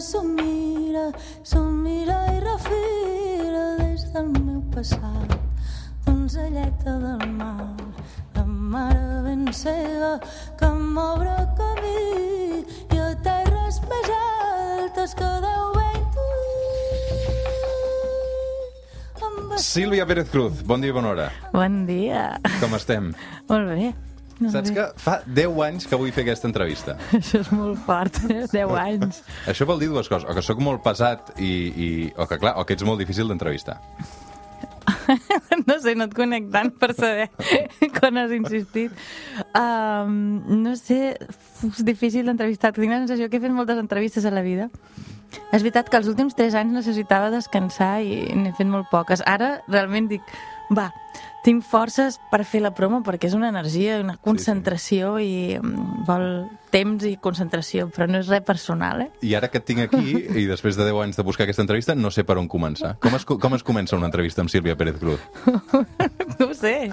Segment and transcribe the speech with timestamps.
[0.00, 1.10] s'ho mira,
[1.42, 5.36] s'ho mira i refila des del meu passat.
[6.04, 7.74] Donzelleta del mar,
[8.34, 10.20] la mare ben cega
[10.58, 12.64] que m'obre camí
[12.94, 17.16] i a terres més altes que Déu ve intuït.
[19.66, 21.30] Sílvia Pérez Cruz, bon dia i bona hora.
[21.52, 22.28] Bon dia.
[22.60, 23.14] Com estem?
[23.48, 23.94] Molt bé.
[24.36, 26.98] Molt Saps que fa 10 anys que vull fer aquesta entrevista.
[27.18, 28.44] Això és molt fort, eh?
[28.52, 29.22] 10 anys.
[29.48, 32.56] Això vol dir dues coses, o que sóc molt pesat i, i o que, clar,
[32.60, 33.80] o que ets molt difícil d'entrevistar.
[35.66, 37.28] No sé, no et conec tant per saber
[37.96, 38.94] quan has insistit.
[39.54, 42.72] Um, no sé, és difícil d'entrevistar.
[42.74, 44.68] Tinc la sensació que he fet moltes entrevistes a la vida.
[45.52, 49.22] És veritat que els últims 3 anys necessitava descansar i n'he fet molt poques.
[49.26, 50.36] Ara realment dic,
[50.74, 50.88] va,
[51.46, 56.24] tinc forces per fer la promo perquè és una energia, una concentració i mm, vol
[56.74, 59.08] temps i concentració, però no és res personal, eh?
[59.22, 61.94] I ara que et tinc aquí, i després de 10 anys de buscar aquesta entrevista,
[61.94, 62.96] no sé per on començar.
[63.00, 65.22] Com es, co- com es comença una entrevista amb Sílvia Pérez Cruz?
[66.36, 66.90] No sé,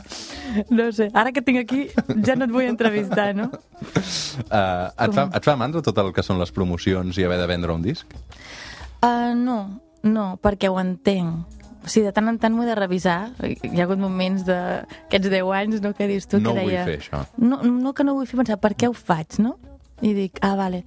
[0.72, 1.10] no sé.
[1.12, 1.82] Ara que tinc aquí
[2.24, 3.50] ja no et vull entrevistar, no?
[3.52, 7.48] Uh, et, fa, et fa mandra tot el que són les promocions i haver de
[7.52, 8.08] vendre un disc?
[9.04, 9.58] Uh, no,
[10.08, 11.60] no, perquè ho entenc.
[11.84, 13.34] O sigui, de tant en tant m'ho he de revisar.
[13.44, 16.86] Hi ha hagut moments d'aquests 10 anys, no?, que dius tu, No que vull deia...
[16.88, 17.26] fer això.
[17.38, 19.58] No, no que no vull fer pensar, per què ho faig, no?
[20.04, 20.84] I dic, ah, vale,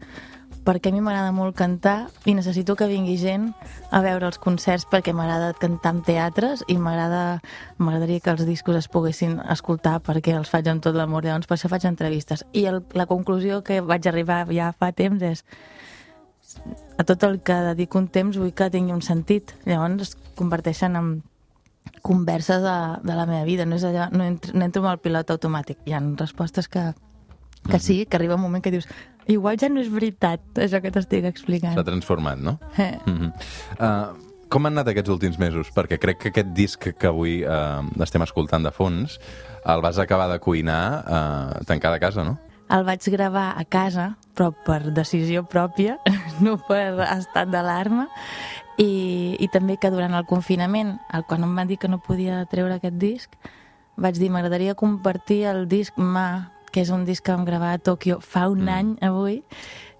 [0.67, 3.53] perquè a mi m'agrada molt cantar i necessito que vingui gent
[3.95, 7.39] a veure els concerts perquè m'agrada cantar en teatres i m'agrada
[7.79, 11.55] m'agradaria que els discos es poguessin escoltar perquè els faig amb tot l'amor, llavors per
[11.57, 12.45] això faig entrevistes.
[12.53, 15.45] I el, la conclusió que vaig arribar ja fa temps és
[16.99, 19.55] a tot el que dedico un temps vull que tingui un sentit.
[19.67, 21.11] Llavors converteixen en
[22.03, 23.67] converses de, de la meva vida.
[23.67, 25.83] No, és allò, no, entro, no entro amb el pilot automàtic.
[25.87, 26.93] Hi ha respostes que,
[27.71, 28.89] que sí, que arriba un moment que dius
[29.27, 31.75] igual ja no és veritat això que t'estic explicant.
[31.75, 32.59] S'ha transformat, no?
[32.77, 32.95] Eh.
[33.07, 33.33] Mm -hmm.
[33.81, 35.73] uh, com han anat aquests últims mesos?
[35.75, 39.19] Perquè crec que aquest disc que avui uh, estem escoltant de fons
[39.65, 42.39] el vas acabar de cuinar uh, tancat a casa, no?
[42.71, 45.99] El vaig gravar a casa, però per decisió pròpia,
[46.45, 48.09] no per estat d'alarma,
[48.77, 52.43] i, i també que durant el confinament, el, quan em van dir que no podia
[52.51, 53.37] treure aquest disc,
[53.97, 57.81] vaig dir, m'agradaria compartir el disc Ma, que és un disc que vam gravar a
[57.81, 58.75] Tòquio fa un mm.
[58.77, 59.41] any avui,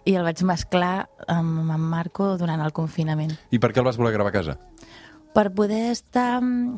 [0.07, 3.33] i el vaig mesclar amb, amb Marco durant el confinament.
[3.51, 4.59] I per què el vas voler gravar a casa?
[5.35, 6.77] Per poder estar mm,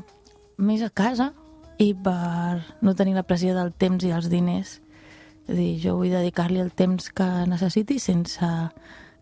[0.65, 1.32] més a casa
[1.78, 4.78] i per no tenir la pressió del temps i els diners.
[5.48, 8.48] És a dir, jo vull dedicar-li el temps que necessiti sense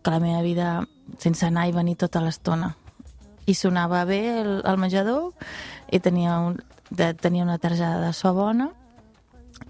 [0.07, 0.87] que la meva vida,
[1.19, 2.71] sense anar i venir tota l'estona.
[3.43, 5.33] I sonava bé el, el menjador
[5.91, 6.55] i tenia, un,
[6.87, 8.69] de, tenia una targeta de so bona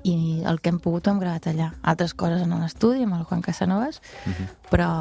[0.05, 1.71] i el que hem pogut ho hem gravat allà.
[1.81, 3.97] Altres coses en l'estudi amb el Juan Casanovas,
[4.69, 4.91] però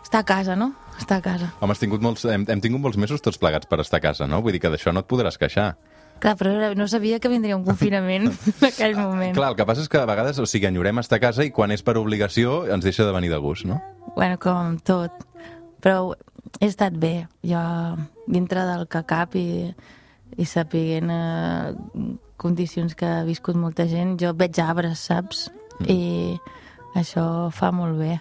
[0.00, 0.70] està a casa, no?
[0.96, 1.52] Està a casa.
[1.60, 4.28] Home, has tingut molts, hem, hem tingut molts mesos tots plegats per estar a casa,
[4.28, 4.40] no?
[4.40, 5.74] Vull dir que d'això no et podràs queixar.
[6.22, 9.34] Clar, però no sabia que vindria un confinament en aquell moment.
[9.34, 11.50] Clar, el que passa és que a vegades, o sigui, enyorem estar a casa i
[11.50, 13.80] quan és per obligació ens deixa de venir de gust, no?
[14.14, 15.24] Bueno, com tot.
[15.82, 16.12] Però
[16.60, 17.26] he estat bé.
[17.42, 17.62] Jo,
[18.30, 19.72] dintre del que cap i,
[20.38, 21.74] i sapiguent eh,
[22.38, 25.48] condicions que ha viscut molta gent, jo veig arbres, saps?
[25.90, 26.38] I
[26.94, 28.20] això fa molt bé.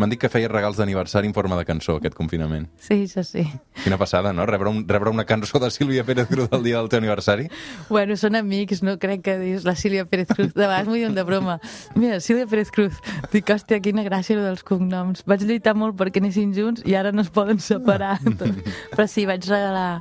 [0.00, 2.70] M'han dit que feies regals d'aniversari en forma de cançó, aquest confinament.
[2.80, 3.42] Sí, això sí.
[3.84, 4.46] Quina passada, no?
[4.48, 7.50] Rebre, un, rebre una cançó de Sílvia Pérez Cruz el dia del teu aniversari.
[7.90, 10.54] Bueno, són amics, no crec que dius la Sílvia Pérez Cruz.
[10.54, 11.58] De vegades m'ho diuen de broma.
[12.00, 12.96] Mira, Sílvia Pérez Cruz.
[13.34, 15.26] Dic, hòstia, quina gràcia lo dels cognoms.
[15.28, 18.16] Vaig lluitar molt perquè anessin junts i ara no es poden separar.
[18.96, 20.00] Però sí, vaig regalar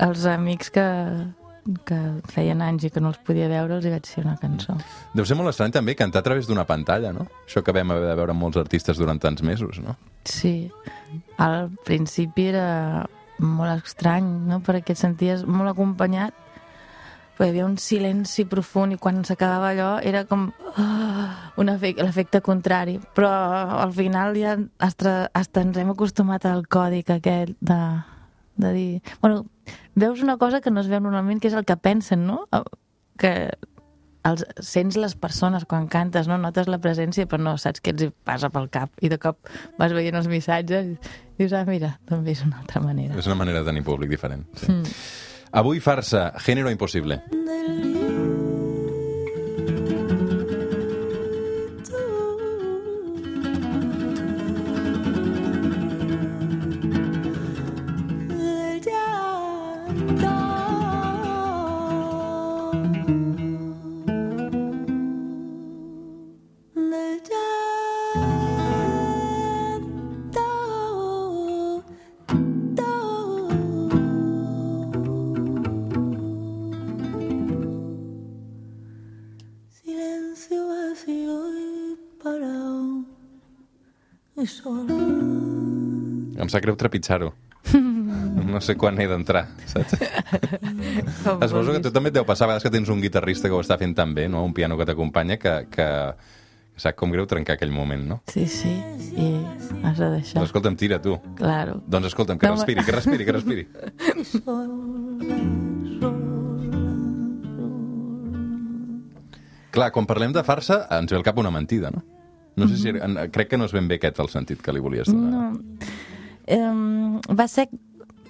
[0.00, 0.88] als amics que,
[1.86, 1.98] que
[2.32, 4.74] feien anys i que no els podia veure, els hi vaig fer una cançó.
[5.14, 7.28] Deu ser molt estrany també cantar a través d'una pantalla, no?
[7.46, 9.94] Això que vam haver de veure molts artistes durant tants mesos, no?
[10.26, 10.70] Sí,
[11.38, 13.06] al principi era
[13.42, 14.60] molt estrany, no?
[14.64, 16.34] perquè et senties molt acompanyat,
[17.36, 22.98] però hi havia un silenci profund i quan s'acabava allò era com efecte, l'efecte contrari.
[23.16, 23.30] Però
[23.82, 27.80] al final ja hasta, hasta ens hem acostumat al còdic aquest de,
[28.56, 29.02] de dir...
[29.20, 29.46] Bueno,
[29.94, 32.46] veus una cosa que no es veu normalment, que és el que pensen, no?
[33.20, 33.50] Que
[34.28, 36.38] els, sents les persones quan cantes, no?
[36.40, 38.94] Notes la presència, però no saps què els hi passa pel cap.
[39.02, 39.50] I de cop
[39.80, 40.96] vas veient els missatges i
[41.40, 43.18] dius, ah, mira, també és una altra manera.
[43.18, 44.46] És una manera de tenir públic diferent.
[44.56, 44.70] Sí.
[44.72, 44.96] Mm.
[45.62, 47.20] Avui farsa, Género Imposible.
[47.28, 48.21] Del
[86.52, 87.32] sap greu trepitjar-ho.
[88.42, 89.94] No sé quan he d'entrar, saps?
[91.24, 91.82] Com Suposo que vulguis.
[91.86, 93.94] tu també et deu passar a vegades que tens un guitarrista que ho està fent
[93.96, 94.42] tan bé, no?
[94.44, 95.86] un piano que t'acompanya, que, que
[96.76, 98.16] sap com greu trencar aquell moment, no?
[98.32, 98.72] Sí, sí,
[99.14, 99.28] i
[99.86, 100.36] has de deixar.
[100.40, 101.12] Doncs escolta'm, tira, tu.
[101.38, 101.78] Claro.
[101.86, 103.64] Doncs escolta'm, que No, respiri, que respiri, que respiri.
[109.72, 112.02] Clar, quan parlem de farsa, ens ve al cap una mentida, no?
[112.56, 112.90] No sé si...
[113.32, 115.54] Crec que no és ben bé aquest el sentit que li volies donar.
[115.54, 115.86] No.
[116.50, 117.68] Um, va ser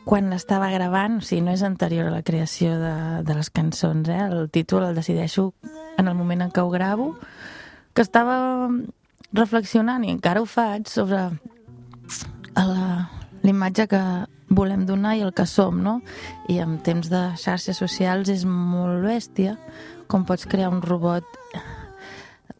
[0.04, 2.94] quan l'estava gravant, o sigui, no és anterior a la creació de,
[3.24, 4.18] de les cançons, eh?
[4.26, 5.52] El títol el decideixo
[5.96, 7.12] en el moment en què ho gravo,
[7.94, 8.68] que estava
[9.32, 11.22] reflexionant, i encara ho faig, sobre
[12.56, 13.08] la-
[13.42, 14.02] l'imatge que
[14.52, 16.00] volem donar i el que som, no?
[16.52, 19.56] I en temps de xarxes socials és molt bèstia
[20.10, 21.24] com pots crear un robot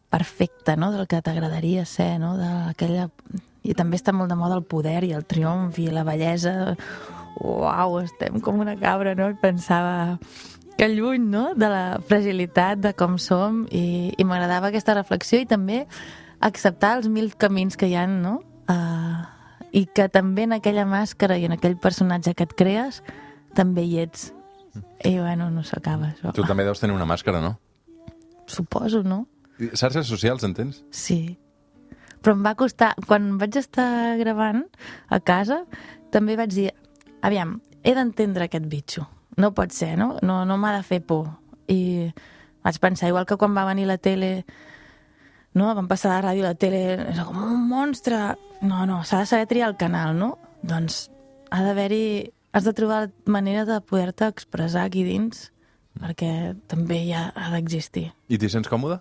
[0.09, 3.09] perfecte, no?, del que t'agradaria ser, no?, d'aquella...
[3.63, 6.75] I també està molt de moda el poder i el triomf i la bellesa.
[7.39, 9.29] Uau, estem com una cabra, no?
[9.31, 10.19] I pensava
[10.77, 15.47] que lluny, no?, de la fragilitat de com som i, i m'agradava aquesta reflexió i
[15.49, 15.83] també
[16.43, 18.39] acceptar els mil camins que hi han, no?,
[18.71, 19.23] uh,
[19.73, 23.01] i que també en aquella màscara i en aquell personatge que et crees
[23.57, 24.31] també hi ets.
[25.05, 26.33] I bueno, no s'acaba això.
[26.33, 27.55] Tu també deus tenir una màscara, no?
[28.49, 29.23] Suposo, no?
[29.73, 30.83] Xarxes socials, entens?
[30.91, 31.37] Sí.
[32.23, 32.93] Però em va costar...
[33.07, 34.63] Quan vaig estar gravant
[35.11, 35.63] a casa,
[36.13, 36.69] també vaig dir,
[37.21, 39.05] aviam, he d'entendre aquest bitxo.
[39.37, 40.13] No pot ser, no?
[40.23, 41.27] No, no m'ha de fer por.
[41.67, 42.13] I
[42.63, 44.45] vaig pensar, igual que quan va venir la tele,
[45.53, 45.73] no?
[45.75, 48.21] Van passar la ràdio la tele, era com un monstre.
[48.63, 50.37] No, no, s'ha de saber triar el canal, no?
[50.63, 51.07] Doncs
[51.51, 52.31] ha d'haver-hi...
[52.53, 55.47] Has de trobar manera de poder-te expressar aquí dins,
[55.97, 58.11] perquè també hi ha, ha d'existir.
[58.29, 58.99] I t'hi sents còmode?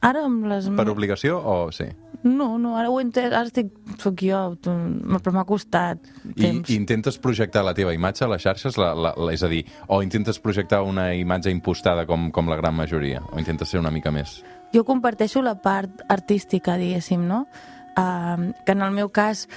[0.00, 0.70] Ara amb les...
[0.78, 1.90] Per obligació o sí?
[2.22, 6.70] No, no, ara ho he entès, ara estic, soc jo, però m'ha costat I, temps.
[6.70, 8.78] I intentes projectar la teva imatge a les xarxes?
[8.78, 12.58] La, la, la, és a dir, o intentes projectar una imatge impostada com, com la
[12.60, 13.24] gran majoria?
[13.32, 14.38] O intentes ser una mica més?
[14.72, 17.44] Jo comparteixo la part artística, diguéssim, no?
[17.98, 19.48] Uh, que en el meu cas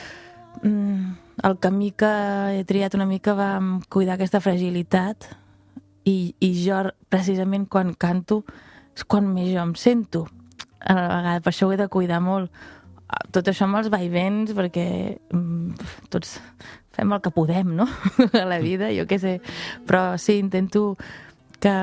[0.64, 1.14] mm,
[1.46, 2.10] el camí que
[2.58, 3.60] he triat una mica va
[3.94, 5.30] cuidar aquesta fragilitat
[6.04, 6.82] i, i jo
[7.14, 8.42] precisament quan canto
[8.96, 10.26] és quan més jo em sento
[10.86, 12.54] a la vegada, per això ho he de cuidar molt
[13.06, 14.88] Ah, tot això amb els vaivens perquè
[15.30, 16.40] mm, tots
[16.96, 17.86] fem el que podem, no?
[18.42, 19.36] a la vida, jo què sé
[19.86, 20.96] però sí, intento
[21.62, 21.76] que,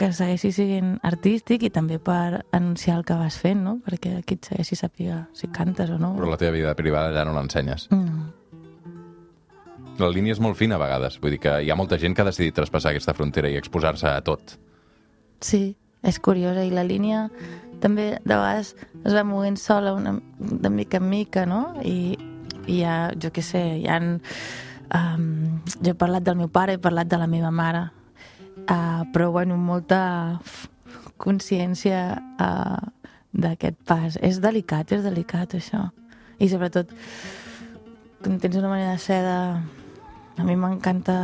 [0.00, 3.76] que segueixi sent artístic i també per anunciar el que vas fent, no?
[3.84, 6.14] Perquè aquí et segueixi sàpiga si cantes o no.
[6.16, 7.90] Però la teva vida privada ja no l'ensenyes.
[7.92, 8.32] No.
[10.00, 11.16] La línia és molt fina a vegades.
[11.20, 14.08] Vull dir que hi ha molta gent que ha decidit traspassar aquesta frontera i exposar-se
[14.08, 14.56] a tot.
[15.44, 15.76] Sí,
[16.06, 17.26] és curiosa i la línia
[17.82, 18.74] també de vegades
[19.04, 21.76] es va movent sola una, de mica en mica, no?
[21.82, 22.16] I,
[22.66, 24.00] i ha, jo què sé, hi ha...
[24.96, 27.88] Um, jo he parlat del meu pare, he parlat de la meva mare,
[28.70, 30.38] uh, però bueno, molta
[31.18, 32.78] consciència uh,
[33.34, 34.18] d'aquest pas.
[34.22, 35.88] És delicat, és delicat això.
[36.38, 36.92] I sobretot,
[38.22, 39.40] quan tens una manera de ser de...
[40.36, 41.16] A mi m'encanta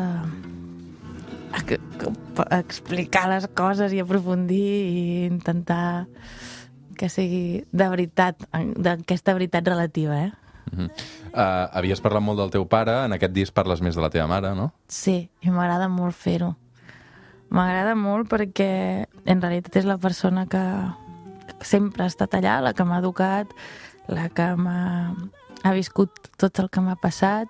[2.59, 6.07] explicar les coses i aprofundir i intentar
[6.99, 10.33] que sigui de veritat, d'aquesta veritat relativa, eh?
[10.73, 10.91] Uh -huh.
[11.35, 14.27] uh, havies parlat molt del teu pare, en aquest disc parles més de la teva
[14.27, 14.73] mare, no?
[14.89, 16.57] Sí, i m'agrada molt fer-ho.
[17.51, 20.63] M'agrada molt perquè en realitat és la persona que
[21.61, 23.47] sempre ha estat allà, la que m'ha educat,
[24.09, 25.15] la que m'ha
[25.63, 27.49] ha viscut tot el que m'ha passat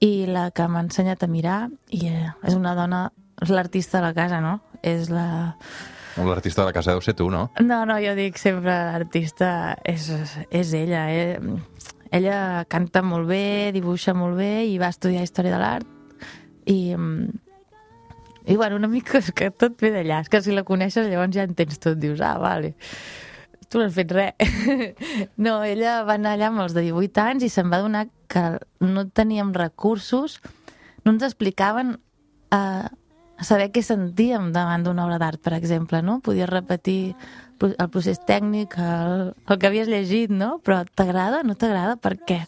[0.00, 1.60] i la que m'ha ensenyat a mirar
[1.92, 3.10] i eh, és una dona,
[3.42, 4.60] és l'artista de la casa, no?
[4.82, 5.56] És la...
[6.16, 7.50] L'artista de la casa deu ser tu, no?
[7.60, 10.08] No, no, jo dic sempre l'artista és,
[10.48, 11.02] és ella.
[11.12, 11.36] Eh?
[12.16, 15.92] Ella canta molt bé, dibuixa molt bé i va estudiar Història de l'Art
[16.72, 17.28] i, mm,
[18.46, 20.22] i bueno, una mica és que tot ve d'allà.
[20.24, 21.98] És que si la coneixes llavors ja entens tot.
[22.00, 22.72] Dius, ah, vale,
[23.68, 24.34] tu no has fet res.
[25.44, 28.44] no, ella va anar allà amb els de 18 anys i se'n va donar que
[28.82, 30.40] no teníem recursos,
[31.04, 31.98] no ens explicaven
[32.54, 32.86] eh,
[33.44, 36.20] saber què sentíem davant d'una obra d'art, per exemple, no?
[36.24, 37.16] Podies repetir
[37.66, 40.56] el procés tècnic, el, el que havies llegit, no?
[40.64, 42.42] Però t'agrada, no t'agrada, per què?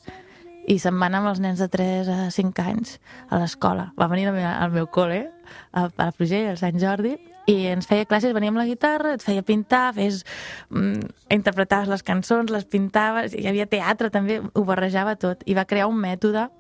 [0.69, 3.91] I se'n va anar amb els nens de 3 a 5 anys a l'escola.
[3.97, 5.25] Va venir al meu, al meu col·le,
[5.73, 7.17] a, a la Frugell, al Sant Jordi,
[7.49, 10.21] i ens feia classes, venia amb la guitarra, et feia pintar, fes,
[10.69, 15.41] mm, interpretaves les cançons, les pintaves, hi havia teatre també, ho barrejava tot.
[15.49, 16.51] I va crear un mètode,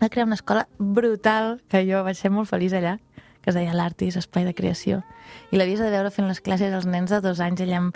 [0.00, 3.00] va crear una escola brutal, que jo vaig ser molt feliç allà,
[3.42, 5.02] que es deia l'Artis, Espai de Creació.
[5.50, 7.60] I l'havies de veure fent les classes als nens de dos anys.
[7.64, 7.90] Allà em...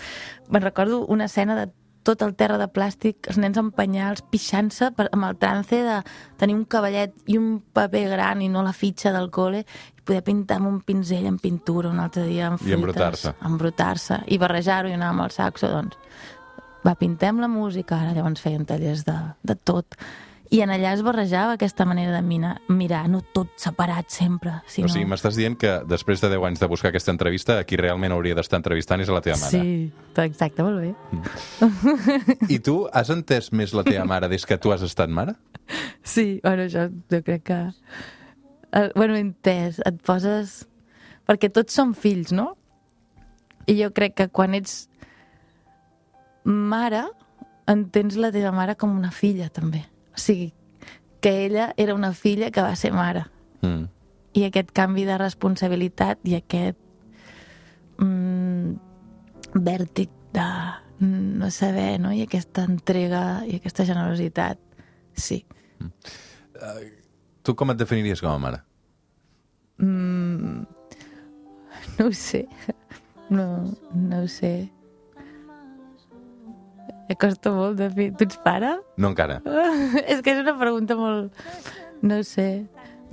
[0.48, 1.70] Me'n recordo una escena de
[2.04, 6.02] tot el terra de plàstic, els nens amb penyals, pixant-se per- amb el trance de
[6.36, 10.20] tenir un cavallet i un paper gran i no la fitxa del col·le, i poder
[10.26, 12.76] pintar amb un pinzell en pintura un altre dia amb I fruites.
[12.76, 13.32] embrutar-se.
[13.48, 14.18] Embrutar-se.
[14.28, 15.96] I barrejar-ho i anar amb el saxo, doncs
[16.84, 19.96] va, pintem la música, ara llavors feien tallers de, de tot.
[20.54, 24.86] I en allà es barrejava aquesta manera de mirar, mirar no tot separat sempre, sinó...
[24.86, 27.78] O sigui, m'estàs dient que després de 10 anys de buscar aquesta entrevista, a qui
[27.80, 29.62] realment hauria d'estar entrevistant és a la teva mare.
[29.64, 32.36] Sí, exacte, molt bé.
[32.54, 35.34] I tu has entès més la teva mare des que tu has estat mare?
[36.06, 37.58] Sí, bueno, jo, jo crec que...
[38.70, 40.60] Eh, bueno, entès, et poses...
[41.26, 42.52] Perquè tots som fills, no?
[43.66, 44.84] I jo crec que quan ets
[46.44, 47.06] mare,
[47.66, 49.82] entens la teva mare com una filla, també.
[50.14, 50.52] O sigui,
[51.20, 53.26] que ella era una filla que va ser mare.
[53.62, 53.88] Mm.
[54.34, 56.78] I aquest canvi de responsabilitat i aquest
[58.02, 58.74] mm,
[59.54, 60.48] vèrtic de
[61.04, 62.12] no saber, no?
[62.12, 64.60] I aquesta entrega i aquesta generositat.
[65.14, 65.44] Sí.
[67.44, 68.60] Tu com et definiries com a mare?
[69.78, 70.64] Mm,
[71.98, 72.46] no ho sé.
[73.30, 73.46] No,
[73.94, 74.70] no ho sé.
[77.08, 78.08] Em costa molt de fer.
[78.16, 78.70] Tu ets pare?
[78.96, 79.40] No encara.
[80.10, 81.44] és que és una pregunta molt...
[82.04, 82.64] No sé.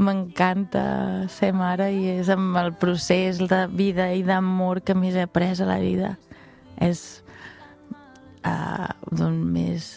[0.01, 0.83] M'encanta
[1.31, 5.51] ser mare i és amb el procés de vida i d'amor que més he après
[5.59, 6.15] a la vida.
[6.81, 7.21] És
[8.47, 9.91] uh, doncs més...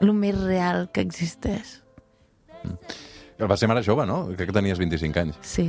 [0.00, 1.78] el més real que existeix.
[3.40, 4.24] Va ser mare jove, no?
[4.34, 5.38] Crec que tenies 25 anys.
[5.44, 5.68] Sí.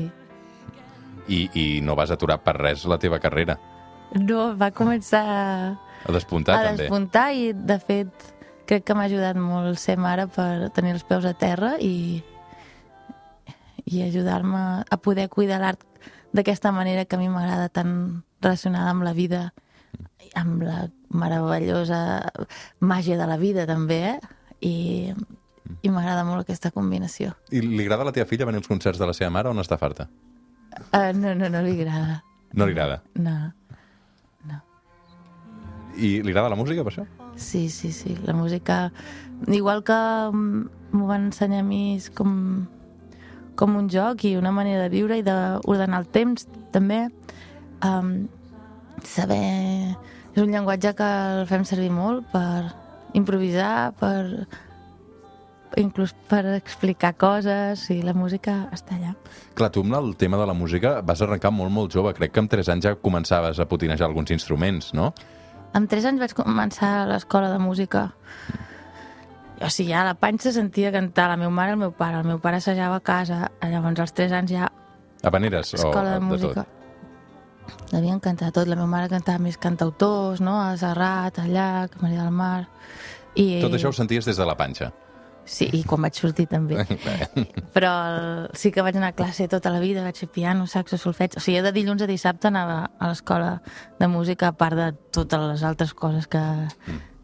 [1.28, 3.60] I, I no vas aturar per res la teva carrera.
[4.20, 5.24] No, va començar
[6.06, 6.86] A despuntar, a també.
[6.86, 8.28] despuntar i, de fet,
[8.70, 12.22] crec que m'ha ajudat molt ser mare per tenir els peus a terra i,
[13.86, 15.84] i ajudar-me a poder cuidar l'art
[16.32, 19.52] d'aquesta manera que a mi m'agrada tan relacionada amb la vida
[20.36, 22.32] amb la meravellosa
[22.80, 24.18] màgia de la vida, també, eh?
[24.62, 24.74] I,
[25.82, 27.34] i m'agrada molt aquesta combinació.
[27.52, 29.56] I li agrada a la teva filla venir als concerts de la seva mare o
[29.58, 30.08] no està farta?
[30.94, 32.22] Uh, no, no, no li agrada.
[32.54, 33.02] No li agrada.
[33.20, 33.52] No.
[36.02, 37.06] I li agrada la música, per això?
[37.38, 38.16] Sí, sí, sí.
[38.26, 38.92] La música...
[39.48, 39.98] Igual que
[40.34, 40.62] mm,
[40.94, 42.34] m'ho van ensenyar a mi és com,
[43.58, 47.06] com un joc i una manera de viure i d'ordenar el temps, també.
[47.86, 48.28] Um,
[49.06, 49.96] saber...
[50.32, 52.72] És un llenguatge que el fem servir molt per
[53.20, 54.48] improvisar, per
[55.80, 59.14] inclús per explicar coses i la música està allà.
[59.56, 62.14] Clar, tu amb el tema de la música vas arrencar molt, molt jove.
[62.18, 65.12] Crec que amb 3 anys ja començaves a potinejar alguns instruments, no?
[65.74, 68.10] Amb 3 anys vaig començar a l'escola de música.
[69.62, 72.20] O sigui, ja a la panxa sentia cantar la meva mare i el meu pare.
[72.20, 73.52] El meu pare assajava a casa.
[73.62, 74.72] Llavors, als 3 anys ja
[75.24, 76.66] Habaneres o escola de de música.
[76.66, 77.92] tot?
[77.92, 78.68] Devien cantar tot.
[78.68, 80.58] La meva mare cantava més cantautors, no?
[80.60, 82.68] A Serrat, a Llac, a Maria del Mar...
[83.32, 84.90] I, Tot això ho senties des de la panxa.
[85.46, 86.84] Sí, i quan vaig sortir també.
[87.76, 91.00] Però el, sí que vaig anar a classe tota la vida, vaig fer piano, saxo,
[91.02, 91.38] solfeig...
[91.40, 93.56] O sigui, de dilluns a dissabte anava a l'escola
[94.00, 96.44] de música, a part de totes les altres coses que,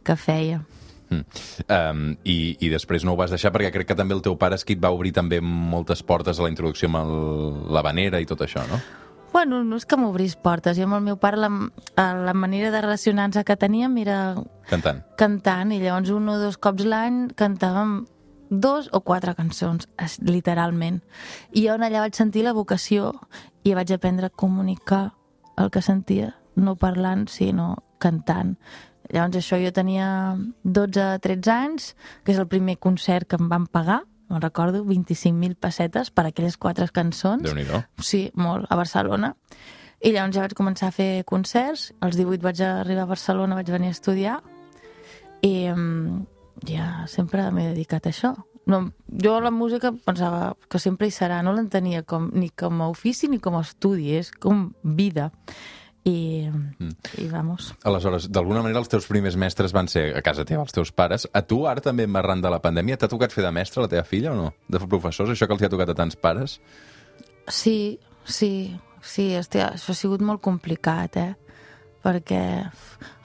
[0.03, 0.63] que feia.
[1.07, 1.23] Mm.
[1.71, 4.57] Um, i, I després no ho vas deixar perquè crec que també el teu pare
[4.59, 7.13] és qui et va obrir també moltes portes a la introducció amb el,
[7.71, 8.81] la vanera i tot això, no?
[9.33, 10.77] Bueno, no és que m'obrís portes.
[10.77, 11.49] Jo amb el meu pare la,
[11.97, 14.35] la manera de relacionar-nos que teníem era
[14.69, 15.03] Cantant.
[15.17, 17.99] cantant i llavors un o dos cops l'any cantàvem
[18.49, 19.87] dos o quatre cançons,
[20.23, 21.01] literalment.
[21.51, 23.13] I jo allà vaig sentir la vocació
[23.63, 25.11] i vaig aprendre a comunicar
[25.57, 28.55] el que sentia, no parlant, sinó cantant.
[29.11, 31.93] Llavors això jo tenia 12-13 anys,
[32.23, 36.57] que és el primer concert que em van pagar, me'n recordo, 25.000 pessetes per aquelles
[36.57, 37.43] quatre cançons.
[37.45, 37.81] Déu-n'hi-do.
[38.03, 39.33] Sí, molt, a Barcelona.
[40.03, 41.91] I llavors ja vaig començar a fer concerts.
[42.05, 44.37] Als 18 vaig arribar a Barcelona, vaig venir a estudiar.
[45.45, 46.25] I um,
[46.67, 48.35] ja sempre m'he dedicat a això.
[48.67, 52.89] No, jo la música pensava que sempre hi serà, no l'entenia com, ni com a
[52.91, 55.31] ofici ni com a estudi, és com vida.
[56.07, 56.93] I, mm.
[57.19, 57.73] i vamos.
[57.87, 61.27] Aleshores, d'alguna manera els teus primers mestres van ser a casa teva, els teus pares.
[61.35, 64.05] A tu, ara també arran de la pandèmia, t'ha tocat fer de mestre la teva
[64.07, 64.51] filla o no?
[64.71, 66.59] De professors, això que els hi ha tocat a tants pares?
[67.51, 68.51] Sí, sí,
[69.01, 71.33] sí, hòstia, això ha sigut molt complicat, eh?
[72.07, 72.41] Perquè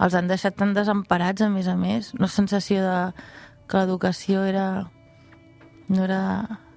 [0.02, 2.10] els han deixat tan desemparats, a més a més.
[2.18, 2.98] Una sensació de
[3.70, 4.68] que l'educació era...
[5.92, 6.22] no era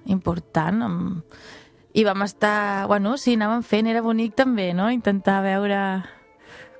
[0.06, 0.82] important.
[0.86, 1.38] Amb...
[1.96, 2.86] I vam estar...
[2.90, 4.90] Bueno, sí, anàvem fent, era bonic també, no?
[4.92, 5.80] Intentar veure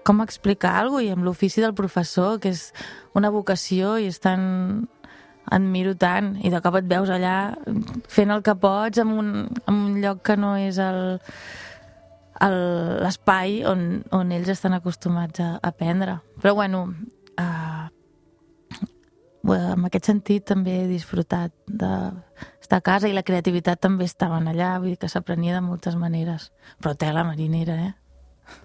[0.07, 2.69] com explicar alguna cosa i amb l'ofici del professor, que és
[3.17, 4.87] una vocació i és tan
[5.47, 7.55] admiro tant i de cop et veus allà
[8.11, 11.21] fent el que pots en un, en un lloc que no és el
[12.37, 16.19] l'espai on, on ells estan acostumats a aprendre.
[16.43, 16.83] Però bueno,
[17.41, 17.89] uh,
[19.55, 24.79] en aquest sentit també he disfrutat d'estar a casa i la creativitat també estaven allà,
[24.81, 26.51] vull dir que s'aprenia de moltes maneres.
[26.83, 27.93] Però tela marinera, eh?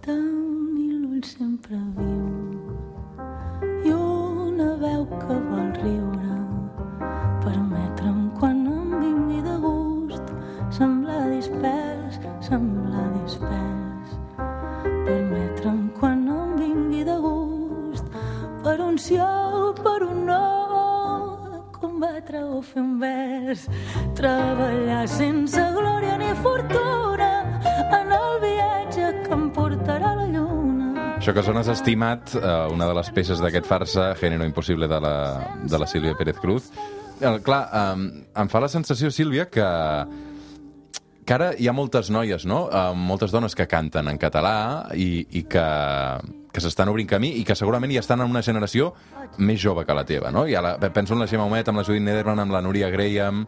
[0.05, 2.31] Tenir l'ull sempre viu
[3.85, 6.35] i una veu que vol riure
[7.45, 10.29] permetre'm quan em vingui de gust
[10.77, 14.15] semblar dispers, semblar dispers
[15.07, 18.05] permetre'm quan em vingui de gust
[18.63, 19.17] per un sí
[19.83, 20.50] per un no
[22.01, 23.67] combatre o fer un vers
[24.17, 27.27] treballar sense glòria ni fortuna
[27.93, 32.95] en el viatge que em portarà la lluna Això que sones estimat, eh, una de
[32.97, 35.13] les peces d'aquest farsa, Género Impossible, de la,
[35.61, 36.71] de la Sílvia Pérez Cruz.
[37.21, 39.67] Eh, clar, eh, em fa la sensació, Sílvia, que
[41.21, 42.63] que ara hi ha moltes noies, no?
[42.65, 45.67] Uh, moltes dones que canten en català i, i que,
[46.51, 48.91] que s'estan obrint camí i que segurament ja estan en una generació
[49.39, 50.45] més jove que la teva, no?
[50.47, 53.45] I la, penso en la Gemma Humet, amb la Judit Nederman, amb la Núria Graham,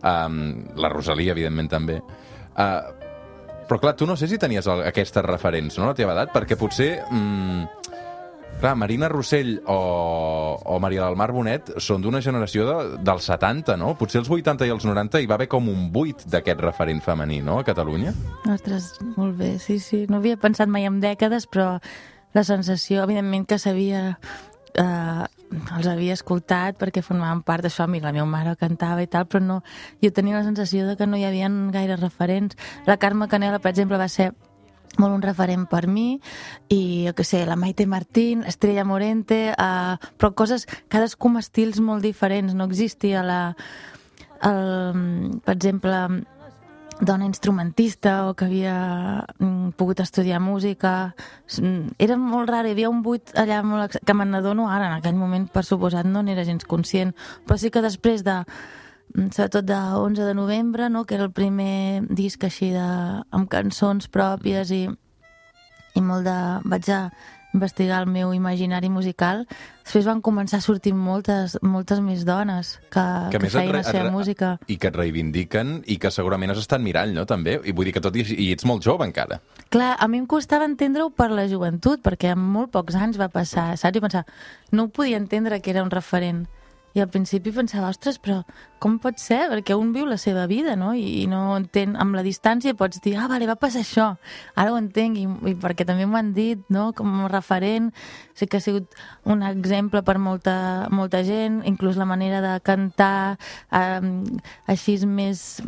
[0.00, 0.38] um,
[0.76, 2.00] la Rosalia, evidentment, també.
[2.56, 3.06] Uh,
[3.66, 6.58] però, clar, tu no sé si tenies el, aquestes referents, no?, la teva edat, perquè
[6.58, 6.94] potser...
[7.10, 7.94] Mm,
[8.56, 13.76] Clar, Marina Rossell o, o Maria del Mar Bonet són d'una generació de, dels 70,
[13.76, 13.90] no?
[14.00, 17.42] Potser els 80 i els 90 hi va haver com un buit d'aquest referent femení,
[17.44, 18.14] no?, a Catalunya.
[18.48, 20.06] Ostres, molt bé, sí, sí.
[20.08, 21.74] No havia pensat mai en dècades, però
[22.34, 24.18] la sensació, evidentment, que sabia...
[24.76, 29.06] Eh, els havia escoltat perquè formaven part d'això, a mi la meva mare cantava i
[29.06, 29.60] tal, però no,
[30.02, 32.58] jo tenia la sensació de que no hi havia gaire referents.
[32.86, 34.32] La Carme Canela, per exemple, va ser
[34.98, 36.20] molt un referent per mi
[36.72, 41.80] i, jo què sé, la Maite Martín, Estrella Morente, uh, però coses, cadascú amb estils
[41.84, 43.40] molt diferents, no existia la,
[44.42, 46.00] el, per exemple,
[47.00, 51.14] dona instrumentista o que havia mm, pogut estudiar música.
[51.98, 55.18] Era molt rar, hi havia un buit allà molt, que me n'adono ara, en aquell
[55.18, 58.42] moment, per suposat, no n'era gens conscient, però sí que després de
[59.14, 61.04] Mm, sobretot de 11 de novembre, no?
[61.04, 62.86] que era el primer disc així de,
[63.30, 64.82] amb cançons pròpies i,
[65.94, 66.36] i molt de...
[66.66, 67.00] vaig a
[67.56, 69.44] investigar el meu imaginari musical,
[69.82, 74.10] després van començar a sortir moltes, moltes més dones que, que, que feien la seva
[74.14, 74.56] música.
[74.68, 77.58] I que et reivindiquen i que segurament has estat mirall, no?, també?
[77.64, 79.40] I vull dir que tot i, i ets molt jove encara.
[79.72, 83.30] Clar, a mi em costava entendre-ho per la joventut, perquè en molt pocs anys va
[83.32, 83.96] passar, saps?
[83.96, 84.26] I pensar,
[84.72, 86.44] no ho podia entendre que era un referent.
[86.96, 88.38] I al principi pensava, ostres, però
[88.80, 89.42] com pot ser?
[89.50, 90.94] Perquè un viu la seva vida, no?
[90.96, 94.06] I, i no entén, amb la distància pots dir, ah, vale, va passar això,
[94.56, 97.90] ara ho entenc, i, i perquè també m'ho han dit, no?, com a referent,
[98.36, 98.96] sé que ha sigut
[99.28, 100.56] un exemple per molta,
[100.88, 103.36] molta gent, inclús la manera de cantar
[103.76, 104.00] eh,
[104.72, 105.60] així més...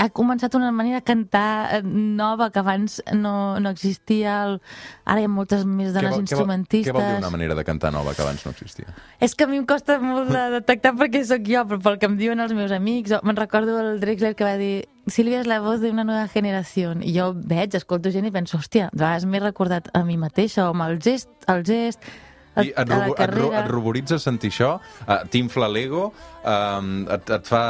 [0.00, 4.60] Ha començat una manera de cantar eh, nova que abans no, no existia, el...
[5.04, 6.88] ara hi ha moltes més de les instrumentistes.
[6.88, 8.94] Què vol, què vol dir una manera de cantar nova que abans no existia?
[9.20, 12.08] És que a mi em costa molt de detectar perquè sóc jo, però pel que
[12.08, 14.74] em diuen els meus amics, me'n recordo el Drexler que va dir
[15.10, 16.92] Sílvia és la voz d'una nova generació.
[17.00, 20.68] I jo veig, escolto gent i penso, hòstia, de vegades m'he recordat a mi mateixa,
[20.68, 22.04] o amb el gest, el gest,
[22.58, 23.50] I et, a la carrera...
[23.52, 24.72] et, et ruboritza sentir això?
[25.06, 26.08] Uh, T'infla l'ego?
[26.42, 27.62] Uh, et, et fa...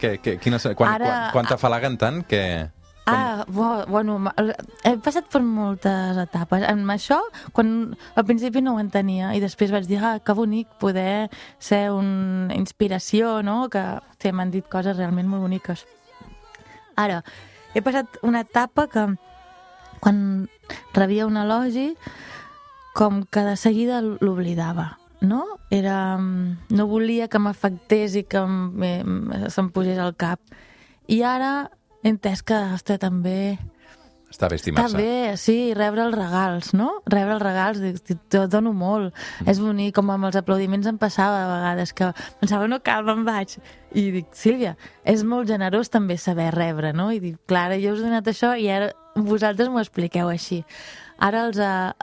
[0.00, 1.06] Què, què, quina, quan, Ara...
[1.06, 2.42] quan, quan t'afalaguen tant que...
[3.06, 4.16] Ah, bueno,
[4.82, 6.64] he passat per moltes etapes.
[6.66, 7.20] Amb això,
[7.54, 7.68] quan
[8.18, 11.28] al principi no ho entenia i després vaig dir, ah, que bonic poder
[11.62, 13.68] ser una inspiració, no?
[13.70, 13.84] Que
[14.18, 15.86] sí, m'han dit coses realment molt boniques.
[16.98, 17.20] Ara,
[17.78, 19.06] he passat una etapa que
[20.02, 20.48] quan
[20.96, 21.92] rebia un elogi
[22.96, 25.58] com que de seguida l'oblidava no?
[25.70, 28.42] Era, no volia que m'afectés i que
[29.52, 30.40] se'm posés al cap.
[31.08, 31.70] I ara
[32.02, 33.56] he entès que, ostres, també...
[34.26, 34.90] Està bé estimar-se.
[34.90, 36.88] Està bé, sí, rebre els regals, no?
[37.08, 39.14] Rebre els regals, dic, t'ho dono molt.
[39.14, 39.48] Mm.
[39.52, 42.10] És bonic, com amb els aplaudiments em passava a vegades, que
[42.42, 43.56] pensava, no cal, me'n vaig.
[43.96, 44.74] I dic, Sílvia,
[45.08, 47.08] és molt generós també saber rebre, no?
[47.14, 50.64] I dic, Clara, jo us he donat això i ara vosaltres m'ho expliqueu així.
[51.22, 51.94] Ara els, uh,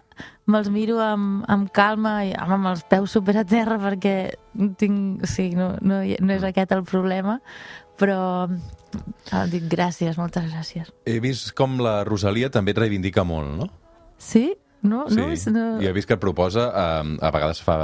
[0.49, 4.15] me'ls miro amb, amb calma i amb els peus super a terra perquè
[4.79, 7.37] tinc, sí, no, no, no és aquest el problema,
[7.99, 10.91] però ah, dic gràcies, moltes gràcies.
[11.05, 13.69] He vist com la Rosalia també et reivindica molt, no?
[14.17, 14.51] Sí?
[14.83, 15.15] No, sí.
[15.15, 15.65] no, no...
[15.79, 17.77] I he vist que et proposa, eh, a vegades fa,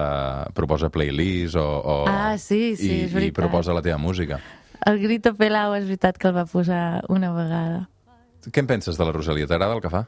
[0.56, 4.42] proposa playlist o, o, ah, sí, sí, i, i proposa la teva música.
[4.88, 7.86] El Grito Pelao és veritat que el va posar una vegada.
[8.48, 9.48] Què en penses de la Rosalia?
[9.48, 10.06] T'agrada el que fa?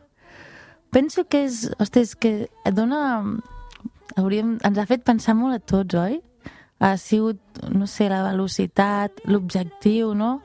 [0.91, 1.69] Penso que és...
[1.79, 3.21] Ostres, que et dona...
[4.19, 6.19] Hauríem, ens ha fet pensar molt a tots, oi?
[6.81, 7.37] ha sigut,
[7.69, 10.39] no sé, la velocitat, l'objectiu, no?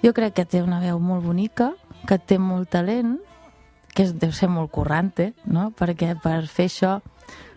[0.00, 1.74] Jo crec que té una veu molt bonica,
[2.08, 3.18] que té molt talent,
[3.92, 5.68] que és, deu ser molt currante, no?
[5.76, 7.00] Perquè per fer això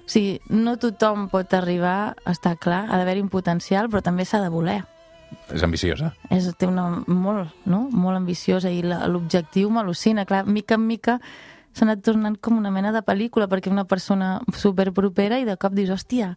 [0.08, 4.40] O sigui, no tothom pot arribar, està clar, ha d'haver-hi un potencial, però també s'ha
[4.40, 4.78] de voler.
[5.52, 6.14] És ambiciosa.
[6.32, 7.82] És, té una molt, no?
[7.92, 10.24] molt ambiciosa i l'objectiu m'al·lucina.
[10.24, 11.18] Clar, mica en mica
[11.78, 15.76] s'ha anat tornant com una mena de pel·lícula perquè una persona superpropera i de cop
[15.78, 16.32] dius, hòstia,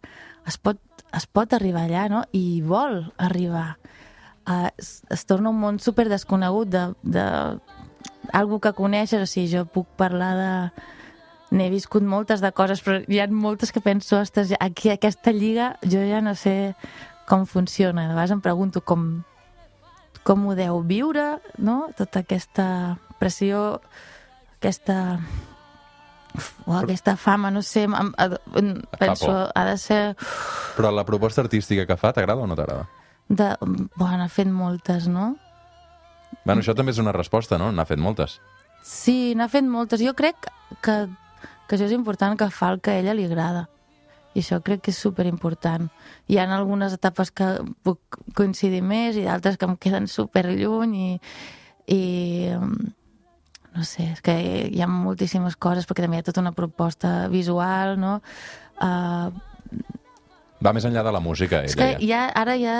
[0.45, 0.77] es pot,
[1.17, 2.21] es pot arribar allà, no?
[2.37, 3.79] I vol arribar.
[4.45, 7.25] Uh, es, es torna un món super desconegut de, de
[8.37, 10.51] algú que coneixes, o sigui, jo puc parlar de...
[11.51, 15.73] N'he viscut moltes de coses, però hi ha moltes que penso, ostres, aquí aquesta lliga
[15.83, 16.75] jo ja no sé
[17.27, 18.05] com funciona.
[18.07, 19.25] De vegades em pregunto com,
[20.23, 21.89] com ho deu viure, no?
[21.97, 22.67] Tota aquesta
[23.19, 23.81] pressió,
[24.61, 25.19] aquesta
[26.63, 30.15] o aquesta fama, no sé, em, em, penso, ha de ser
[30.77, 32.87] Però la proposta artística que fa, t'agrada o no t'agrada?
[33.31, 33.55] de...
[33.95, 35.35] Bueno, ha fet moltes, no?
[36.43, 37.71] Bueno, això també és una resposta, no?
[37.71, 38.39] N'ha fet moltes.
[38.83, 40.01] Sí, n'ha fet moltes.
[40.03, 40.49] Jo crec
[40.83, 40.95] que,
[41.67, 43.67] que això és important, que fa el que a ella li agrada.
[44.35, 45.89] I això crec que és superimportant.
[46.31, 47.49] Hi ha algunes etapes que
[47.83, 51.11] puc coincidir més i d'altres que em queden super lluny i,
[51.91, 52.01] i
[53.75, 54.35] no sé, és que
[54.67, 58.17] hi ha moltíssimes coses perquè també hi ha tota una proposta visual, no?
[58.81, 59.31] Uh,
[60.61, 62.75] Va més enllà de la música, és ella que ja, ara ja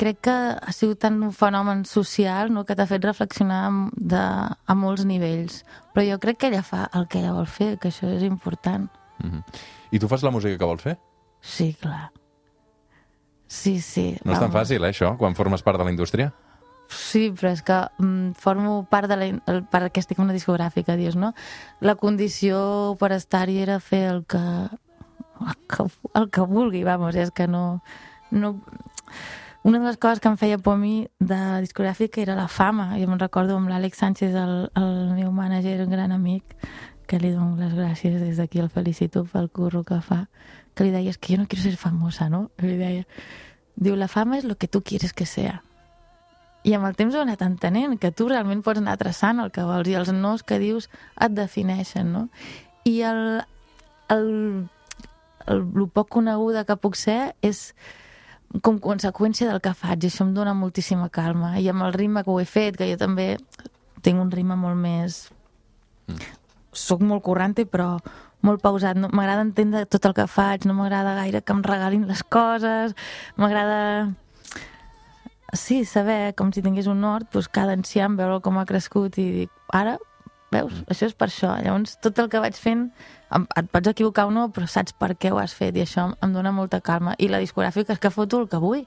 [0.00, 4.76] crec que ha sigut tant un fenomen social no, que t'ha fet reflexionar de, a
[4.78, 5.60] molts nivells.
[5.92, 8.88] Però jo crec que ella fa el que ella vol fer, que això és important.
[9.20, 9.26] ja.
[9.26, 9.42] Mhm.
[9.90, 10.96] I tu fas la música que vols fer?
[11.42, 12.12] Sí, clar.
[13.50, 14.16] Sí, sí.
[14.24, 16.32] No és tan fàcil, eh, això, quan formes part de la indústria?
[16.90, 19.26] Sí, però és que mm, formo part de la...
[19.52, 21.32] El, per que estic en una discogràfica, dius, no?
[21.80, 25.86] La condició per estar-hi era fer el que, el que,
[26.18, 27.84] el que vulgui, vamos, és que no,
[28.34, 28.56] no...
[29.62, 32.94] Una de les coses que em feia por a mi de discogràfica era la fama.
[32.96, 36.56] Jo me'n recordo amb l'Àlex Sánchez, el, el meu mànager, un gran amic,
[37.06, 40.24] que li dono les gràcies des d'aquí, el felicito pel curro que fa,
[40.74, 42.48] que li deia, és que jo no quiero ser famosa, no?
[42.64, 43.04] Li deia,
[43.76, 45.60] diu, la fama és lo que tu quieres que sea.
[46.64, 49.52] I amb el temps ho he anat entenent, que tu realment pots anar traçant el
[49.54, 52.26] que vols i els nos que dius et defineixen, no?
[52.84, 53.22] I el,
[54.12, 54.28] el,
[55.46, 57.70] el, el poc coneguda que puc ser és
[58.66, 61.54] com conseqüència del que faig i això em dona moltíssima calma.
[61.60, 63.36] I amb el ritme que ho he fet, que jo també
[64.02, 65.22] tinc un ritme molt més
[66.72, 67.96] soc molt corrente però
[68.46, 72.06] molt pausat, no, m'agrada entendre tot el que faig, no m'agrada gaire que em regalin
[72.08, 72.94] les coses,
[73.36, 74.14] m'agrada
[75.56, 79.26] sí, saber com si tingués un nord, doncs cada enciam, veure com ha crescut i
[79.42, 79.96] dic, ara,
[80.54, 81.54] veus, això és per això.
[81.62, 82.88] Llavors, tot el que vaig fent,
[83.30, 86.32] et pots equivocar o no, però saps per què ho has fet i això em
[86.34, 87.14] dona molta calma.
[87.18, 88.82] I la discogràfica és que foto el que vull.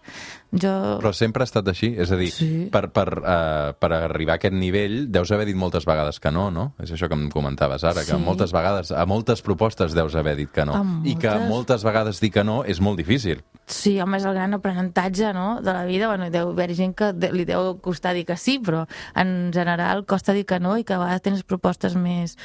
[0.52, 0.74] Jo...
[1.02, 1.94] Però sempre ha estat així?
[1.98, 2.68] És a dir, Sí.
[2.72, 6.50] per, per, uh, per arribar a aquest nivell deus haver dit moltes vegades que no,
[6.52, 6.74] no?
[6.84, 8.20] És això que em comentaves ara, que Sí.
[8.22, 10.76] moltes vegades, a moltes propostes deus haver dit que no.
[10.76, 11.50] A I que moltes.
[11.50, 13.44] moltes vegades dir que no és molt difícil.
[13.66, 15.62] Sí, home, és el gran aprenentatge no?
[15.62, 16.08] de la vida.
[16.08, 20.34] Bueno, deu haver gent que li deu costar dir que sí, però en general costa
[20.34, 22.38] dir que no i que a vegades tens propostes més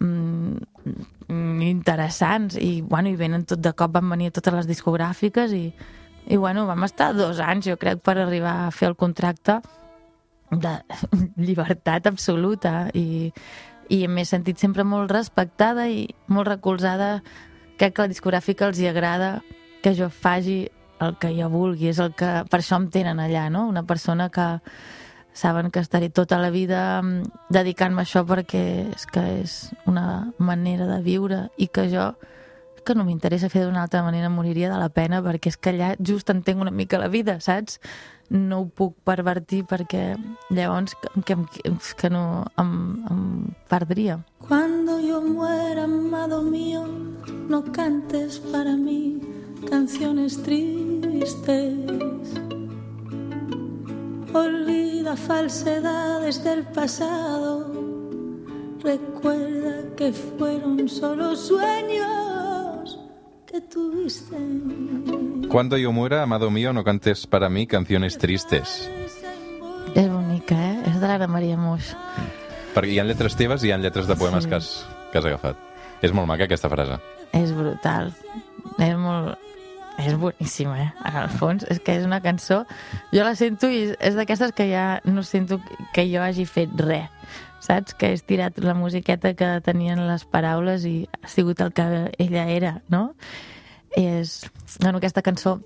[0.00, 0.56] mm,
[1.28, 5.66] mm, interessants i, bueno, i venen tot de cop, van venir totes les discogràfiques i,
[6.26, 9.60] i bueno, vam estar dos anys, jo crec, per arribar a fer el contracte
[10.52, 10.76] de
[11.46, 13.32] llibertat absoluta i,
[13.88, 17.16] i m'he sentit sempre molt respectada i molt recolzada
[17.80, 19.40] crec que la discogràfica els hi agrada
[19.82, 20.68] que jo faci
[21.02, 23.66] el que jo vulgui, és el que per això em tenen allà, no?
[23.66, 24.46] Una persona que
[25.32, 30.32] saben que estaré tota la vida mm, dedicant-me a això perquè és que és una
[30.38, 32.12] manera de viure i que jo
[32.82, 35.94] que no m'interessa fer d'una altra manera moriria de la pena perquè és que allà
[36.02, 37.78] just entenc una mica la vida, saps?
[38.32, 40.16] No ho puc pervertir perquè
[40.50, 41.36] llavors que, que,
[42.00, 42.72] que no em,
[43.10, 43.22] em
[43.68, 44.18] perdria.
[44.40, 46.86] Cuando yo muera, amado mío,
[47.48, 49.20] no cantes para mí
[49.68, 51.78] canciones tristes.
[54.34, 57.70] Olvida falsedades del pasado.
[58.82, 62.98] Recuerda que fueron solo sueños
[63.46, 64.36] que tuviste.
[65.48, 68.90] Cuando yo muera, amado mío, no cantes para mí canciones tristes.
[69.94, 70.82] És bonica, eh?
[70.88, 71.90] És de l'Anna Maria Moix.
[72.72, 74.48] Perquè hi ha lletres teves i hi ha lletres de poemes Sí.
[74.48, 75.56] que, has, que has agafat.
[76.00, 76.96] És molt maca, aquesta frase.
[77.36, 78.08] És brutal.
[78.80, 79.36] És molt...
[80.00, 80.90] És boníssima, eh?
[81.04, 82.62] En el fons, és que és una cançó...
[83.12, 85.60] Jo la sento i és d'aquestes que ja no sento
[85.92, 87.10] que jo hagi fet res.
[87.62, 87.94] Saps?
[87.94, 91.84] Que he estirat la musiqueta que tenien les paraules i ha sigut el que
[92.18, 93.12] ella era, no?
[93.98, 94.40] És...
[94.80, 95.60] Bueno, aquesta cançó...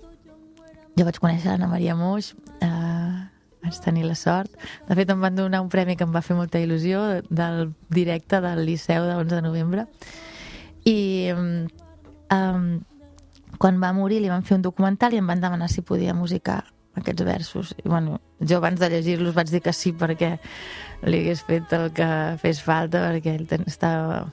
[0.97, 2.31] Jo vaig conèixer l'Anna Maria Moix,
[2.65, 3.17] eh,
[3.61, 4.53] vaig tenir la sort.
[4.87, 8.39] De fet, em van donar un premi que em va fer molta il·lusió del directe
[8.41, 9.85] del Liceu de l'11 de novembre.
[10.89, 10.97] I,
[12.33, 12.79] um,
[13.57, 16.63] quan va morir li van fer un documental i em van demanar si podia musicar
[16.97, 17.75] aquests versos.
[17.77, 20.37] I, bueno, jo abans de llegir-los vaig dir que sí perquè
[21.05, 22.07] li hagués fet el que
[22.41, 24.25] fes falta perquè ell ten, estava,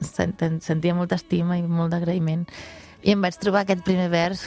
[0.00, 2.46] sen- sentia molta estima i molt d'agraïment.
[3.04, 4.46] I em vaig trobar aquest primer vers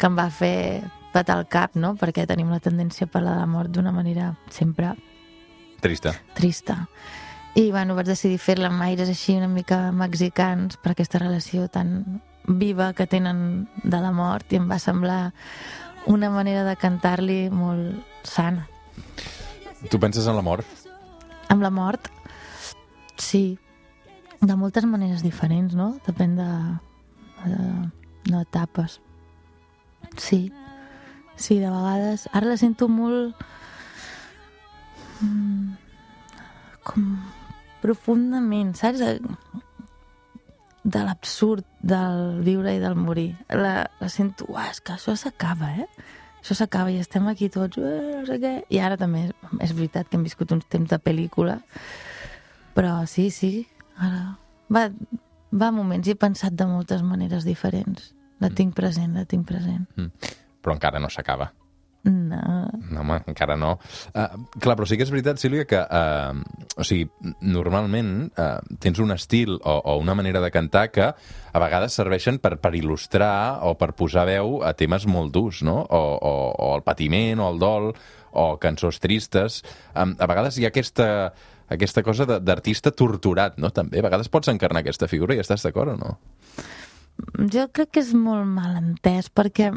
[0.00, 0.82] que em va fer
[1.12, 1.94] petar el cap, no?
[1.98, 4.94] perquè tenim la tendència a parlar de la mort d'una manera sempre
[5.80, 6.12] Trista.
[6.34, 6.88] trista.
[7.54, 12.20] I bueno, vaig decidir fer-la amb aires així una mica mexicans per aquesta relació tan
[12.46, 15.32] viva que tenen de la mort i em va semblar
[16.06, 18.66] una manera de cantar-li molt sana.
[19.88, 20.66] Tu penses en la mort?
[21.48, 22.08] Amb la mort,
[23.18, 23.58] sí,
[24.40, 25.92] de moltes maneres diferents, no?
[26.06, 26.50] Depèn de,
[27.44, 27.60] de,
[28.30, 29.00] de etapes.
[30.16, 30.52] Sí,
[31.36, 32.28] sí, de vegades...
[32.32, 33.36] Ara la sento molt...
[35.20, 35.76] mm,
[36.88, 37.10] com
[37.80, 39.02] profundament, saps?
[40.82, 43.34] De, l'absurd del viure i del morir.
[43.52, 45.88] La, la sento, uah, és que això s'acaba, eh?
[46.40, 48.54] Això s'acaba i estem aquí tots, eh, no sé què.
[48.72, 49.34] I ara també és,
[49.68, 51.58] és veritat que hem viscut uns temps de pel·lícula,
[52.76, 53.66] però sí, sí,
[54.00, 54.38] ara
[54.72, 54.86] va,
[55.52, 58.14] va moments i he pensat de moltes maneres diferents.
[58.40, 59.84] La tinc present, la tinc present.
[60.64, 61.50] Però encara no s'acaba.
[62.04, 62.64] No.
[62.90, 63.74] No, home, encara no.
[64.14, 66.32] Uh, clar, però sí que és veritat, Sílvia, que uh,
[66.80, 67.10] o sigui,
[67.44, 72.38] normalment uh, tens un estil o, o una manera de cantar que a vegades serveixen
[72.40, 75.76] per, per il·lustrar o per posar veu a temes molt durs, no?
[75.84, 77.90] O, o, o el patiment, o el dol,
[78.32, 79.60] o cançons tristes.
[79.92, 81.10] Um, a vegades hi ha aquesta,
[81.68, 83.68] aquesta cosa de- d'artista torturat, no?
[83.76, 86.16] També, a vegades pots encarnar aquesta figura i estàs d'acord o no?
[87.52, 89.74] Jo crec que és molt mal entès, perquè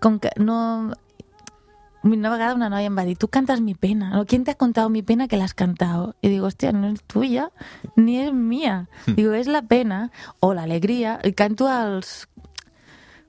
[0.00, 0.92] com que no...
[2.04, 4.24] Una vegada una noia em va dir, tu cantas mi pena, ¿no?
[4.24, 6.14] ¿quién te ha contado mi pena que la has cantado?
[6.22, 7.50] Y digo, hostia, no es tuya,
[7.96, 8.88] ni es mía.
[9.06, 11.18] Digo, és la pena o l'alegria.
[11.26, 12.28] I canto els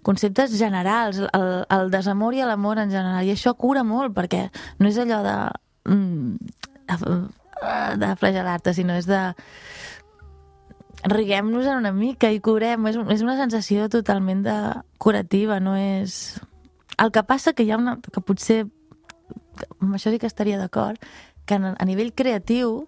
[0.06, 3.26] conceptes generals, el, el desamor i l'amor en general.
[3.26, 5.36] I això cura molt, perquè no és allò de...
[5.90, 6.36] mm,
[7.60, 9.34] de, de flagelar-te, sinó és de
[11.04, 12.88] riguem-nos una mica i curem.
[12.90, 14.60] És, és una sensació totalment de
[14.98, 16.40] curativa, no és...
[17.00, 17.98] El que passa que hi ha una...
[18.04, 18.66] que potser
[19.80, 21.00] amb això sí que estaria d'acord,
[21.46, 22.86] que a, nivell creatiu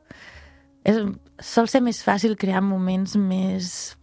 [0.88, 1.02] és,
[1.41, 3.97] sol ser més fàcil crear moments més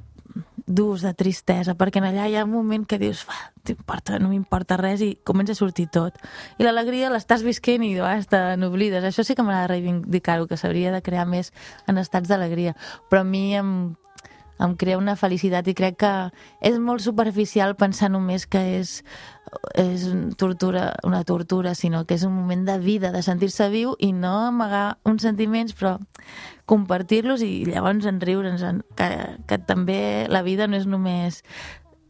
[0.68, 3.22] durs de tristesa, perquè en allà hi ha un moment que dius,
[3.64, 6.18] t'importa, no m'importa res i comença a sortir tot.
[6.60, 9.06] I l'alegria l'estàs visquent i basta, n'oblides.
[9.08, 11.54] Això sí que m'agrada reivindicar-ho, que s'hauria de crear més
[11.88, 12.76] en estats d'alegria.
[13.08, 13.72] Però a mi em,
[14.58, 16.12] em crea una felicitat i crec que
[16.60, 19.04] és molt superficial pensar només que és,
[19.78, 24.12] és tortura, una tortura, sinó que és un moment de vida, de sentir-se viu i
[24.12, 25.96] no amagar uns sentiments, però
[26.68, 29.10] compartir-los i llavors en riure'ns, en- que,
[29.46, 31.42] que també la vida no és només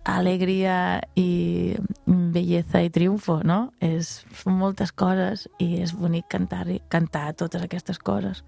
[0.09, 3.75] alegria i bellesa i triomfo, no?
[3.85, 8.41] És, moltes coses i és bonic cantar, cantar totes aquestes coses.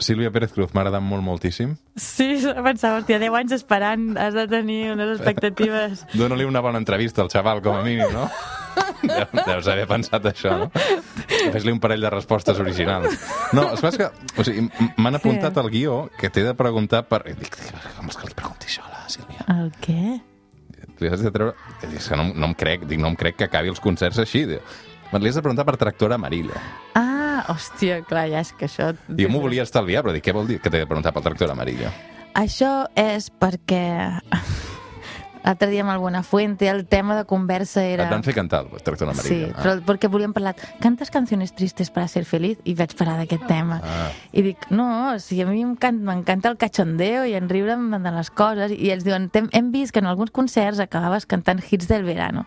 [0.00, 1.74] Sílvia Pérez Cruz, m'ha agradat molt, moltíssim.
[2.00, 2.30] Sí,
[2.64, 6.06] pensava, hòstia, 10 anys esperant, has de tenir unes expectatives.
[6.16, 8.28] Dóna-li una bona entrevista al xaval, com a mínim, no?
[9.06, 10.70] Deu- Deus haver pensat això, no?
[11.52, 13.18] Fes-li un parell de respostes originals.
[13.56, 17.22] No, és que, o sigui, m'han apuntat al guió que t'he de preguntar per...
[17.28, 17.56] I Dic,
[17.98, 19.44] com és que li pregunti això a la Sílvia?
[19.52, 20.16] El què?
[21.00, 21.52] Li has de treure...
[21.84, 24.20] Dic, és que no, no em crec, dic, no em crec que acabi els concerts
[24.24, 24.46] així.
[24.48, 26.56] Li has de preguntar per Tractor Amarillo.
[26.98, 27.15] Ah,
[27.52, 28.92] hòstia, clar, ja és que això...
[29.08, 31.50] Jo m'ho volia estalviar, però dic, què vol dir que t'he de preguntar pel Tractor
[31.52, 31.90] Amarillo?
[32.36, 33.84] Això és perquè
[35.46, 38.04] l'altre dia amb el Buenafuente el tema de conversa era...
[38.08, 39.52] Et van fer cantar el Tractor Sí, Amarillo.
[39.54, 39.62] Ah.
[39.62, 43.78] però perquè volíem parlar cantes canciones tristes para ser feliz i vaig parar d'aquest tema.
[43.84, 44.08] Ah.
[44.34, 44.88] I dic, no,
[45.22, 49.06] si a mi m'encan- m'encanta el cachondeo i en riure'm de les coses i ells
[49.06, 52.44] diuen, "Tem- hem vist que en alguns concerts acabaves cantant hits del verano.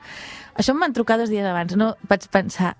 [0.60, 1.96] Això em van trucar dos dies abans, no?
[2.10, 2.76] Vaig pensar,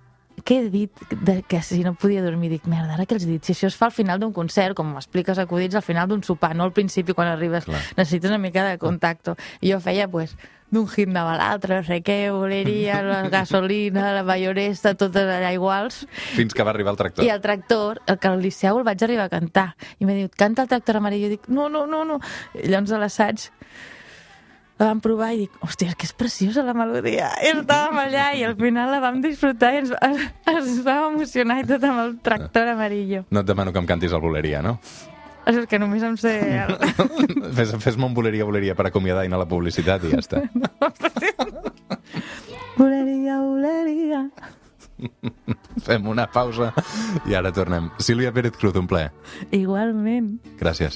[0.46, 2.52] què he dit de, que si no podia dormir?
[2.54, 3.46] Dic, merda, ara què els he dit?
[3.46, 6.56] Si això es fa al final d'un concert, com m'expliques acudits, al final d'un sopar,
[6.56, 7.68] no al principi quan arribes.
[7.70, 7.82] Clar.
[7.98, 9.36] Necessites una mica de contacto.
[9.62, 10.36] I jo feia, pues,
[10.70, 16.06] d'un anava a l'altre, no sé què, boleria, la gasolina, la mayoresta, totes allà iguals.
[16.36, 17.26] Fins que va arribar el tractor.
[17.26, 19.70] I el tractor, el que al Liceu el vaig arribar a cantar.
[20.00, 21.28] I m'ha dit, canta el tractor amarillo.
[21.30, 22.20] I dic, no, no, no, no.
[22.54, 23.50] I llavors a l'assaig
[24.80, 27.30] la vam provar i dic, hòstia, és que és preciosa la melodia.
[27.44, 29.92] I estàvem allà i al final la vam disfrutar i ens,
[30.54, 33.26] ens vam emocionar i tot amb el tractor amarillo.
[33.30, 34.78] No et demano que em cantis el boleria, no?
[35.50, 36.34] És que només em sé...
[36.64, 36.76] El...
[37.58, 40.44] Fes- Fes-me un boleria, boleria per acomiadar i anar a la publicitat i ja està.
[42.80, 44.22] Boleria, boleria.
[45.84, 46.70] Fem una pausa
[47.28, 47.90] i ara tornem.
[48.00, 49.10] Sílvia Pérez Cruz, un plaer.
[49.56, 50.38] Igualment.
[50.62, 50.96] Gràcies.